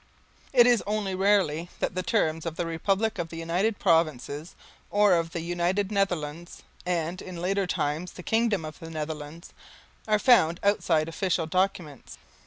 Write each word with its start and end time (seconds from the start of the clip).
It 0.51 0.65
is 0.65 0.81
only 0.87 1.13
rarely 1.13 1.69
that 1.79 1.93
the 1.93 2.01
terms 2.01 2.45
the 2.45 2.65
Republic 2.65 3.19
of 3.19 3.29
the 3.29 3.37
United 3.37 3.77
Provinces, 3.77 4.55
or 4.89 5.13
of 5.13 5.29
the 5.31 5.41
United 5.41 5.91
Netherlands, 5.91 6.63
and 6.87 7.21
in 7.21 7.39
later 7.39 7.67
times 7.67 8.13
the 8.13 8.23
Kingdom 8.23 8.65
of 8.65 8.79
the 8.79 8.89
Netherlands, 8.89 9.53
are 10.07 10.17
found 10.17 10.59
outside 10.63 11.07
official 11.07 11.45
documents. 11.45 12.17